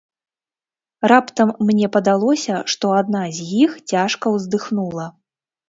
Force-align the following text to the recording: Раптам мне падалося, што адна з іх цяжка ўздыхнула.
Раптам 1.11 1.51
мне 1.67 1.91
падалося, 1.99 2.57
што 2.75 2.85
адна 3.03 3.23
з 3.39 3.47
іх 3.63 3.79
цяжка 3.95 4.25
ўздыхнула. 4.41 5.09